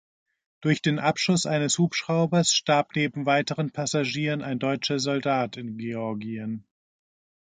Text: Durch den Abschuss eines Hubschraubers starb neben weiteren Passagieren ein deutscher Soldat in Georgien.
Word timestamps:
Durch 0.61 0.81
den 0.81 0.97
Abschuss 0.97 1.45
eines 1.45 1.77
Hubschraubers 1.77 2.55
starb 2.55 2.95
neben 2.95 3.27
weiteren 3.27 3.69
Passagieren 3.69 4.41
ein 4.41 4.57
deutscher 4.57 4.97
Soldat 4.97 5.57
in 5.57 5.77
Georgien. 5.77 6.65